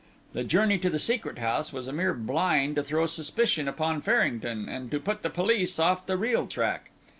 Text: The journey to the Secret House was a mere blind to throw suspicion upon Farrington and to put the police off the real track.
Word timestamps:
The 0.33 0.43
journey 0.43 0.79
to 0.79 0.89
the 0.89 0.97
Secret 0.97 1.37
House 1.37 1.71
was 1.71 1.87
a 1.87 1.93
mere 1.93 2.15
blind 2.15 2.77
to 2.77 2.83
throw 2.83 3.05
suspicion 3.05 3.67
upon 3.67 4.01
Farrington 4.01 4.67
and 4.67 4.89
to 4.89 4.99
put 4.99 5.21
the 5.21 5.29
police 5.29 5.77
off 5.77 6.07
the 6.07 6.17
real 6.17 6.47
track. 6.47 6.89